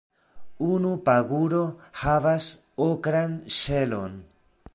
Unu 0.69 0.93
paguro 1.09 1.61
havas 2.05 2.49
okran 2.87 3.41
ŝelon. 3.59 4.19